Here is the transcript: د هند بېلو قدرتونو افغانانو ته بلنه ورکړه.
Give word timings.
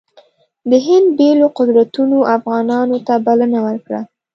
د 0.69 0.71
هند 0.87 1.07
بېلو 1.17 1.47
قدرتونو 1.57 2.17
افغانانو 2.37 2.97
ته 3.07 3.13
بلنه 3.25 3.59
ورکړه. 3.67 4.01